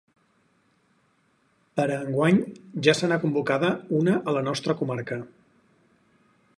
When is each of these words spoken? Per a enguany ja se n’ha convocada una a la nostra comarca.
Per 1.79 1.85
a 1.85 1.97
enguany 2.05 2.39
ja 2.89 2.97
se 3.01 3.11
n’ha 3.11 3.21
convocada 3.27 3.71
una 4.01 4.19
a 4.33 4.37
la 4.39 4.45
nostra 4.51 4.79
comarca. 4.83 5.21